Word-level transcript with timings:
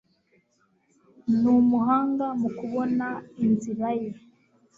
Ni 1.39 1.47
umuhanga 1.59 2.25
mu 2.39 2.49
kubona 2.57 3.07
inzira 3.45 3.89
ye. 3.99 4.09